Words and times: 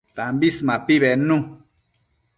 Tambis 0.17 0.57
mapi 0.67 0.95
bednu 1.03 1.37